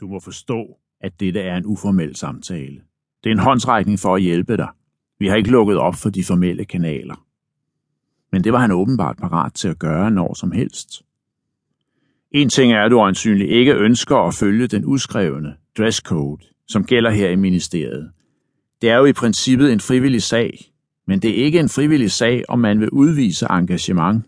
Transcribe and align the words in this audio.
Du 0.00 0.08
må 0.08 0.20
forstå, 0.20 0.78
at 1.00 1.20
dette 1.20 1.40
er 1.40 1.56
en 1.56 1.66
uformel 1.66 2.16
samtale. 2.16 2.80
Det 3.24 3.30
er 3.30 3.34
en 3.34 3.38
håndsrækning 3.38 3.98
for 3.98 4.14
at 4.14 4.22
hjælpe 4.22 4.56
dig. 4.56 4.68
Vi 5.18 5.26
har 5.26 5.36
ikke 5.36 5.50
lukket 5.50 5.76
op 5.76 5.94
for 5.94 6.10
de 6.10 6.24
formelle 6.24 6.64
kanaler. 6.64 7.26
Men 8.32 8.44
det 8.44 8.52
var 8.52 8.58
han 8.58 8.72
åbenbart 8.72 9.16
parat 9.16 9.54
til 9.54 9.68
at 9.68 9.78
gøre 9.78 10.10
når 10.10 10.34
som 10.34 10.52
helst. 10.52 11.02
En 12.30 12.48
ting 12.48 12.72
er, 12.72 12.84
at 12.84 12.90
du 12.90 13.00
øjensynligt 13.00 13.50
ikke 13.50 13.74
ønsker 13.74 14.16
at 14.16 14.34
følge 14.34 14.66
den 14.66 14.84
udskrevne 14.84 15.56
dresscode, 15.78 16.44
som 16.68 16.84
gælder 16.84 17.10
her 17.10 17.28
i 17.28 17.36
ministeriet. 17.36 18.10
Det 18.82 18.90
er 18.90 18.96
jo 18.96 19.04
i 19.04 19.12
princippet 19.12 19.72
en 19.72 19.80
frivillig 19.80 20.22
sag, 20.22 20.72
men 21.06 21.22
det 21.22 21.30
er 21.30 21.44
ikke 21.44 21.60
en 21.60 21.68
frivillig 21.68 22.10
sag, 22.10 22.44
om 22.48 22.58
man 22.58 22.80
vil 22.80 22.90
udvise 22.90 23.46
engagement. 23.50 24.24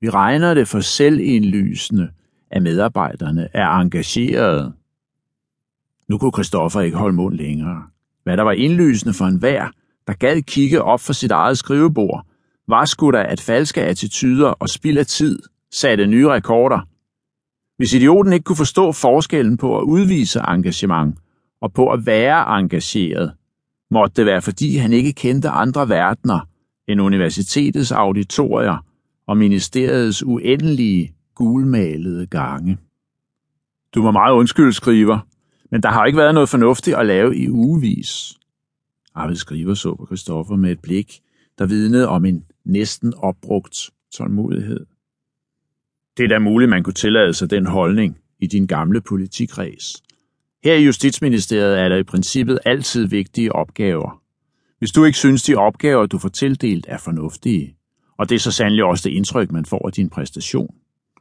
Vi 0.00 0.10
regner 0.10 0.54
det 0.54 0.68
for 0.68 0.80
selvindlysende, 0.80 2.10
at 2.50 2.62
medarbejderne 2.62 3.48
er 3.52 3.68
engagerede. 3.68 4.72
Nu 6.08 6.18
kunne 6.18 6.32
Christoffer 6.32 6.80
ikke 6.80 6.96
holde 6.96 7.16
mund 7.16 7.34
længere. 7.34 7.82
Hvad 8.24 8.36
der 8.36 8.42
var 8.42 8.52
indlysende 8.52 9.14
for 9.14 9.24
enhver, 9.24 9.68
der 10.06 10.12
gad 10.12 10.42
kigge 10.42 10.82
op 10.82 11.00
for 11.00 11.12
sit 11.12 11.30
eget 11.30 11.58
skrivebord, 11.58 12.26
var 12.68 12.84
sgu 12.84 13.10
da, 13.10 13.22
at 13.22 13.40
falske 13.40 13.82
attityder 13.82 14.48
og 14.48 14.68
spild 14.68 14.98
af 14.98 15.06
tid 15.06 15.38
satte 15.72 16.06
nye 16.06 16.28
rekorder. 16.28 16.80
Hvis 17.76 17.92
idioten 17.92 18.32
ikke 18.32 18.44
kunne 18.44 18.56
forstå 18.56 18.92
forskellen 18.92 19.56
på 19.56 19.78
at 19.78 19.82
udvise 19.82 20.40
engagement 20.48 21.18
og 21.60 21.72
på 21.72 21.90
at 21.90 22.06
være 22.06 22.58
engageret, 22.58 23.32
måtte 23.90 24.16
det 24.16 24.26
være 24.26 24.42
fordi 24.42 24.76
han 24.76 24.92
ikke 24.92 25.12
kendte 25.12 25.48
andre 25.48 25.88
verdener 25.88 26.40
end 26.88 27.00
universitetets 27.00 27.92
auditorier 27.92 28.84
og 29.26 29.36
ministeriets 29.36 30.22
uendelige 30.22 31.14
gulmalede 31.34 32.26
gange. 32.26 32.78
Du 33.94 34.02
må 34.02 34.10
meget 34.10 34.34
undskylde, 34.34 34.72
skriver, 34.72 35.18
men 35.70 35.82
der 35.82 35.88
har 35.88 36.04
ikke 36.04 36.16
været 36.16 36.34
noget 36.34 36.48
fornuftigt 36.48 36.96
at 36.96 37.06
lave 37.06 37.36
i 37.36 37.48
ugevis. 37.50 38.38
Arvid 39.14 39.36
skriver 39.36 39.74
så 39.74 39.94
på 39.94 40.06
Christoffer 40.06 40.56
med 40.56 40.72
et 40.72 40.80
blik, 40.80 41.20
der 41.58 41.66
vidnede 41.66 42.08
om 42.08 42.24
en 42.24 42.44
næsten 42.64 43.14
opbrugt 43.16 43.90
tålmodighed. 44.14 44.86
Det 46.16 46.24
er 46.24 46.28
da 46.28 46.38
muligt, 46.38 46.68
man 46.68 46.82
kunne 46.82 46.94
tillade 46.94 47.34
sig 47.34 47.50
den 47.50 47.66
holdning 47.66 48.18
i 48.38 48.46
din 48.46 48.66
gamle 48.66 49.00
politikræs. 49.00 50.02
Her 50.64 50.74
i 50.74 50.84
Justitsministeriet 50.84 51.78
er 51.78 51.88
der 51.88 51.96
i 51.96 52.02
princippet 52.02 52.58
altid 52.64 53.06
vigtige 53.06 53.52
opgaver. 53.52 54.22
Hvis 54.78 54.90
du 54.90 55.04
ikke 55.04 55.18
synes, 55.18 55.42
de 55.42 55.54
opgaver, 55.54 56.06
du 56.06 56.18
får 56.18 56.28
tildelt, 56.28 56.86
er 56.88 56.98
fornuftige, 56.98 57.76
og 58.18 58.28
det 58.28 58.34
er 58.34 58.38
så 58.38 58.52
sandelig 58.52 58.84
også 58.84 59.08
det 59.08 59.14
indtryk, 59.14 59.52
man 59.52 59.64
får 59.64 59.86
af 59.86 59.92
din 59.92 60.10
præstation, 60.10 60.74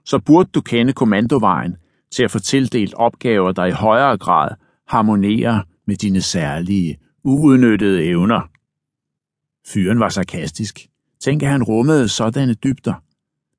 så 0.05 0.19
burde 0.19 0.49
du 0.53 0.61
kende 0.61 0.93
kommandovejen 0.93 1.75
til 2.11 2.23
at 2.23 2.31
få 2.31 2.39
tildelt 2.39 2.93
opgaver, 2.93 3.51
der 3.51 3.65
i 3.65 3.71
højere 3.71 4.17
grad 4.17 4.49
harmonerer 4.87 5.61
med 5.87 5.95
dine 5.95 6.21
særlige, 6.21 6.97
uudnyttede 7.23 8.03
evner. 8.03 8.41
Fyren 9.67 9.99
var 9.99 10.09
sarkastisk. 10.09 10.79
Tænk, 11.21 11.43
at 11.43 11.49
han 11.49 11.63
rummede 11.63 12.09
sådanne 12.09 12.53
dybder. 12.53 12.93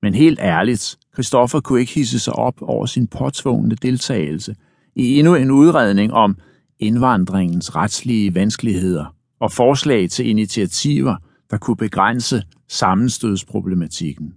Men 0.02 0.14
helt 0.14 0.38
ærligt, 0.38 0.98
Christoffer 1.14 1.60
kunne 1.60 1.80
ikke 1.80 1.94
hisse 1.94 2.18
sig 2.18 2.32
op 2.32 2.62
over 2.62 2.86
sin 2.86 3.06
påtvungne 3.06 3.74
deltagelse 3.74 4.56
i 4.94 5.18
endnu 5.18 5.34
en 5.34 5.50
udredning 5.50 6.12
om 6.12 6.36
indvandringens 6.78 7.76
retslige 7.76 8.34
vanskeligheder 8.34 9.14
og 9.40 9.52
forslag 9.52 10.10
til 10.10 10.28
initiativer, 10.28 11.16
der 11.50 11.58
kunne 11.58 11.76
begrænse 11.76 12.42
sammenstødsproblematikken. 12.68 14.34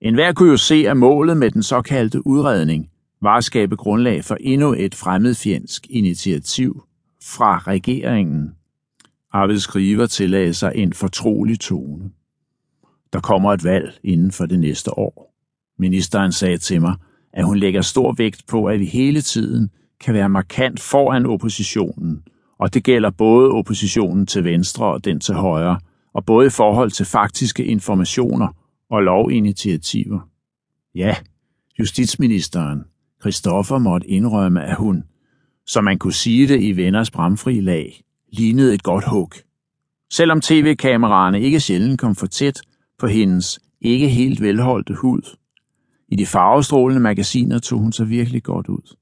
En 0.00 0.14
hver 0.14 0.32
kunne 0.32 0.50
jo 0.50 0.56
se, 0.56 0.88
at 0.88 0.96
målet 0.96 1.36
med 1.36 1.50
den 1.50 1.62
såkaldte 1.62 2.26
udredning 2.26 2.88
var 3.24 3.36
at 3.36 3.44
skabe 3.44 3.76
grundlag 3.76 4.24
for 4.24 4.36
endnu 4.40 4.74
et 4.78 4.94
fremmedfjendsk 4.94 5.86
initiativ 5.90 6.82
fra 7.22 7.58
regeringen. 7.58 8.54
Arvid 9.32 9.58
Skriver 9.58 10.06
tillagde 10.06 10.54
sig 10.54 10.72
en 10.74 10.92
fortrolig 10.92 11.60
tone. 11.60 12.10
Der 13.12 13.20
kommer 13.20 13.52
et 13.52 13.64
valg 13.64 13.98
inden 14.02 14.32
for 14.32 14.46
det 14.46 14.60
næste 14.60 14.98
år. 14.98 15.34
Ministeren 15.78 16.32
sagde 16.32 16.58
til 16.58 16.80
mig, 16.80 16.94
at 17.32 17.44
hun 17.44 17.56
lægger 17.56 17.82
stor 17.82 18.12
vægt 18.12 18.46
på, 18.46 18.64
at 18.64 18.80
vi 18.80 18.86
hele 18.86 19.20
tiden 19.20 19.70
kan 20.00 20.14
være 20.14 20.28
markant 20.28 20.80
foran 20.80 21.26
oppositionen, 21.26 22.22
og 22.58 22.74
det 22.74 22.84
gælder 22.84 23.10
både 23.10 23.50
oppositionen 23.50 24.26
til 24.26 24.44
venstre 24.44 24.86
og 24.86 25.04
den 25.04 25.20
til 25.20 25.34
højre, 25.34 25.80
og 26.12 26.24
både 26.24 26.46
i 26.46 26.50
forhold 26.50 26.90
til 26.90 27.06
faktiske 27.06 27.64
informationer 27.64 28.48
og 28.90 29.02
lovinitiativer. 29.02 30.28
Ja, 30.94 31.16
justitsministeren, 31.78 32.84
Christoffer 33.20 33.78
måtte 33.78 34.08
indrømme, 34.08 34.64
at 34.64 34.76
hun, 34.76 35.04
som 35.66 35.84
man 35.84 35.98
kunne 35.98 36.12
sige 36.12 36.48
det 36.48 36.62
i 36.62 36.76
venners 36.76 37.10
bramfri 37.10 37.60
lag, 37.60 38.02
lignede 38.32 38.74
et 38.74 38.82
godt 38.82 39.08
hug. 39.08 39.32
Selvom 40.10 40.40
tv-kameraerne 40.40 41.40
ikke 41.40 41.60
sjældent 41.60 42.00
kom 42.00 42.14
for 42.14 42.26
tæt 42.26 42.60
på 42.98 43.06
hendes 43.06 43.60
ikke 43.80 44.08
helt 44.08 44.40
velholdte 44.40 44.94
hud. 44.94 45.36
I 46.08 46.16
de 46.16 46.26
farvestrålende 46.26 47.00
magasiner 47.00 47.58
tog 47.58 47.78
hun 47.78 47.92
sig 47.92 48.08
virkelig 48.08 48.42
godt 48.42 48.68
ud. 48.68 48.96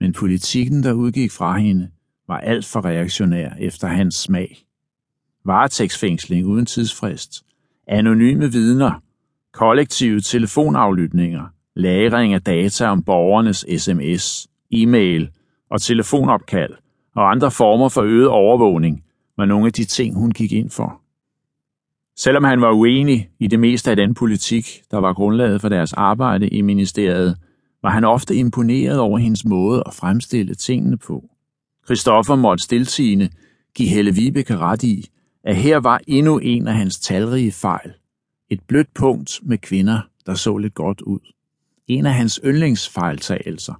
Men 0.00 0.12
politikken, 0.12 0.82
der 0.82 0.92
udgik 0.92 1.32
fra 1.32 1.58
hende, 1.58 1.90
var 2.28 2.38
alt 2.38 2.64
for 2.64 2.84
reaktionær 2.84 3.50
efter 3.60 3.88
hans 3.88 4.14
smag. 4.14 4.66
Varetægtsfængsling 5.44 6.46
uden 6.46 6.66
tidsfrist, 6.66 7.44
anonyme 7.86 8.52
vidner, 8.52 9.02
kollektive 9.52 10.20
telefonaflytninger, 10.20 11.46
lagring 11.76 12.34
af 12.34 12.42
data 12.42 12.86
om 12.86 13.02
borgernes 13.02 13.66
sms, 13.78 14.48
e-mail 14.70 15.30
og 15.70 15.82
telefonopkald 15.82 16.72
og 17.16 17.30
andre 17.30 17.50
former 17.50 17.88
for 17.88 18.02
øget 18.02 18.28
overvågning 18.28 19.02
var 19.36 19.44
nogle 19.44 19.66
af 19.66 19.72
de 19.72 19.84
ting, 19.84 20.14
hun 20.14 20.30
gik 20.30 20.52
ind 20.52 20.70
for. 20.70 21.00
Selvom 22.18 22.44
han 22.44 22.60
var 22.60 22.72
uenig 22.72 23.28
i 23.40 23.46
det 23.46 23.60
meste 23.60 23.90
af 23.90 23.96
den 23.96 24.14
politik, 24.14 24.82
der 24.90 24.98
var 24.98 25.12
grundlaget 25.12 25.60
for 25.60 25.68
deres 25.68 25.92
arbejde 25.92 26.48
i 26.48 26.60
ministeriet, 26.60 27.36
var 27.82 27.90
han 27.90 28.04
ofte 28.04 28.34
imponeret 28.34 28.98
over 28.98 29.18
hendes 29.18 29.44
måde 29.44 29.82
at 29.86 29.94
fremstille 29.94 30.54
tingene 30.54 30.98
på. 30.98 31.24
Christoffer 31.84 32.36
måtte 32.36 32.64
stiltigende 32.64 33.28
give 33.74 33.88
Helle 33.88 34.14
Vibeke 34.14 34.56
ret 34.56 34.82
i, 34.82 35.10
at 35.44 35.56
her 35.56 35.76
var 35.76 36.00
endnu 36.06 36.38
en 36.38 36.68
af 36.68 36.74
hans 36.74 36.98
talrige 36.98 37.52
fejl. 37.52 37.92
Et 38.50 38.60
blødt 38.68 38.94
punkt 38.94 39.40
med 39.42 39.58
kvinder, 39.58 40.00
der 40.26 40.34
så 40.34 40.56
lidt 40.56 40.74
godt 40.74 41.00
ud. 41.00 41.35
En 41.88 42.06
af 42.06 42.14
hans 42.14 42.40
yndlingsfejltagelser. 42.44 43.74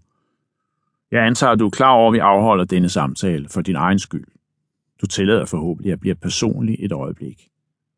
Jeg 1.10 1.26
antager, 1.26 1.52
at 1.52 1.58
du 1.58 1.66
er 1.66 1.70
klar 1.70 1.90
over, 1.90 2.08
at 2.08 2.12
vi 2.12 2.18
afholder 2.18 2.64
denne 2.64 2.88
samtale 2.88 3.48
for 3.48 3.60
din 3.60 3.76
egen 3.76 3.98
skyld. 3.98 4.26
Du 5.00 5.06
tillader 5.06 5.44
forhåbentlig 5.44 5.92
at 5.92 6.00
blive 6.00 6.14
personlig 6.14 6.76
et 6.80 6.92
øjeblik. 6.92 7.48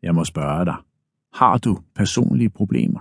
Jeg 0.03 0.15
må 0.15 0.25
spørge 0.25 0.65
dig. 0.65 0.77
Har 1.35 1.59
du 1.59 1.79
personlige 1.95 2.51
problemer? 2.51 3.01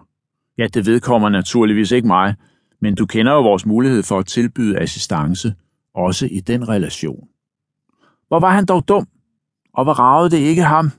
Ja, 0.58 0.68
det 0.68 0.86
vedkommer 0.86 1.30
naturligvis 1.30 1.92
ikke 1.92 2.08
mig, 2.08 2.36
men 2.80 2.96
du 2.96 3.06
kender 3.06 3.34
jo 3.34 3.42
vores 3.42 3.66
mulighed 3.66 4.04
for 4.04 4.20
at 4.20 4.26
tilbyde 4.26 4.80
assistance, 4.80 5.54
også 5.94 6.28
i 6.32 6.40
den 6.40 6.70
relation. 6.70 7.28
Hvor 8.28 8.40
var 8.40 8.50
han 8.50 8.66
dog 8.66 8.88
dum? 8.88 9.08
Og 9.74 9.84
hvor 9.84 9.94
ragede 9.94 10.30
det 10.30 10.38
ikke 10.38 10.64
ham? 10.64 10.92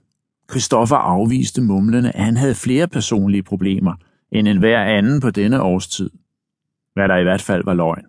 Christoffer 0.51 0.97
afviste 0.97 1.63
mumlende, 1.63 2.11
at 2.11 2.25
han 2.25 2.37
havde 2.37 2.55
flere 2.55 2.89
personlige 2.89 3.43
problemer 3.43 3.95
end 4.33 4.49
enhver 4.49 4.85
anden 4.85 5.21
på 5.21 5.31
denne 5.31 5.63
årstid. 5.63 6.11
Hvad 6.95 7.09
der 7.09 7.17
i 7.17 7.23
hvert 7.23 7.43
fald 7.43 7.65
var 7.65 7.75
løgn. 7.75 8.07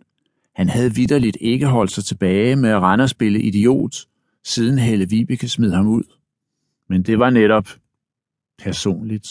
Han 0.56 0.69
havde 0.69 0.96
vidderligt 0.96 1.38
ikke 1.41 1.66
holdt 1.66 1.91
sig 1.91 2.03
tilbage 2.03 2.56
med 2.56 2.69
at 2.69 2.81
rende 2.81 3.03
og 3.03 3.09
spille 3.09 3.41
idiot, 3.41 3.96
siden 4.44 4.79
Helle 4.79 5.09
Vibeke 5.09 5.50
smed 5.50 5.72
ham 5.72 5.88
ud. 5.88 6.03
Men 6.90 7.03
det 7.03 7.19
var 7.19 7.29
netop 7.29 7.68
personligt. 8.63 9.28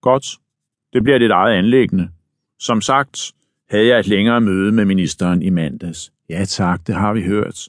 Godt, 0.00 0.26
det 0.92 1.02
bliver 1.02 1.18
dit 1.18 1.30
eget 1.30 1.54
anlæggende. 1.54 2.08
Som 2.58 2.80
sagt 2.80 3.32
havde 3.70 3.86
jeg 3.86 3.98
et 3.98 4.06
længere 4.06 4.40
møde 4.40 4.72
med 4.72 4.84
ministeren 4.84 5.42
i 5.42 5.50
mandags. 5.50 6.12
Ja 6.30 6.44
tak, 6.44 6.86
det 6.86 6.94
har 6.94 7.12
vi 7.12 7.22
hørt. 7.22 7.68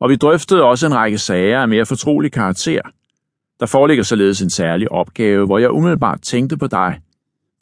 Og 0.00 0.10
vi 0.10 0.16
drøftede 0.16 0.64
også 0.64 0.86
en 0.86 0.94
række 0.94 1.18
sager 1.18 1.60
af 1.60 1.68
mere 1.68 1.86
fortrolig 1.86 2.32
karakter. 2.32 2.80
Der 3.60 3.66
foreligger 3.66 4.04
således 4.04 4.42
en 4.42 4.50
særlig 4.50 4.92
opgave, 4.92 5.46
hvor 5.46 5.58
jeg 5.58 5.70
umiddelbart 5.70 6.20
tænkte 6.20 6.56
på 6.56 6.66
dig. 6.66 7.00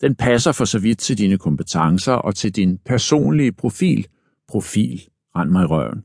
Den 0.00 0.14
passer 0.14 0.52
for 0.52 0.64
så 0.64 0.78
vidt 0.78 0.98
til 0.98 1.18
dine 1.18 1.38
kompetencer 1.38 2.12
og 2.12 2.34
til 2.34 2.56
din 2.56 2.78
personlige 2.78 3.52
profil. 3.52 4.06
Profil, 4.48 5.00
rend 5.36 5.50
mig 5.50 5.62
i 5.62 5.66
røven. 5.66 6.04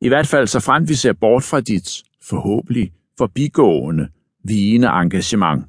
I 0.00 0.08
hvert 0.08 0.26
fald 0.26 0.46
så 0.46 0.60
frem 0.60 0.88
vi 0.88 0.94
ser 0.94 1.12
bort 1.12 1.42
fra 1.42 1.60
dit 1.60 2.02
forhåbentlig 2.22 2.92
forbigående, 3.18 4.08
vigende 4.44 4.88
engagement. 4.88 5.64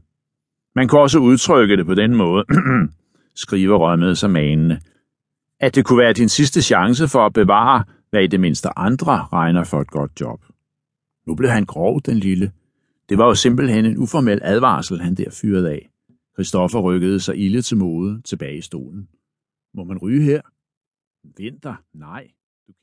Man 0.76 0.88
kan 0.88 1.00
også 1.00 1.20
udtrykke 1.20 1.78
det 1.78 1.86
på 1.86 1.96
den 1.96 2.16
måde, 2.16 2.46
skriver 3.36 3.78
rømmede 3.78 4.16
sig 4.16 4.30
manende, 4.30 4.80
at 5.60 5.76
det 5.76 5.86
kunne 5.86 6.00
være 6.00 6.14
din 6.14 6.30
sidste 6.30 6.62
chance 6.62 7.08
for 7.08 7.26
at 7.26 7.34
bevare, 7.34 7.84
hvad 8.10 8.24
i 8.24 8.28
det 8.28 8.40
mindste 8.40 8.70
andre 8.80 9.28
regner 9.34 9.64
for 9.64 9.82
et 9.82 9.92
godt 9.92 10.12
job. 10.22 10.40
Nu 11.28 11.36
blev 11.36 11.50
han 11.50 11.66
grov, 11.66 12.02
den 12.02 12.18
lille. 12.18 12.52
Det 13.10 13.18
var 13.18 13.26
jo 13.26 13.36
simpelthen 13.36 13.86
en 13.86 13.98
uformel 13.98 14.40
advarsel, 14.44 15.02
han 15.02 15.16
der 15.16 15.30
fyrede 15.42 15.72
af. 15.72 15.90
Christoffer 16.36 16.82
rykkede 16.82 17.20
sig 17.20 17.38
ilde 17.38 17.62
til 17.62 17.78
mode 17.78 18.22
tilbage 18.22 18.58
i 18.58 18.62
stolen. 18.62 19.10
Må 19.74 19.84
man 19.84 19.98
ryge 19.98 20.24
her? 20.24 20.42
Vinter? 21.38 21.76
Nej. 21.94 22.32